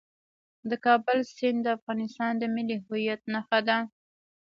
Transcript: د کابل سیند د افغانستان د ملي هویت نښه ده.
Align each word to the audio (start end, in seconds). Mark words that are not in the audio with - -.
د 0.69 0.71
کابل 0.85 1.17
سیند 1.35 1.59
د 1.63 1.67
افغانستان 1.77 2.31
د 2.37 2.43
ملي 2.55 2.77
هویت 2.85 3.21
نښه 3.33 3.59
ده. 3.67 3.77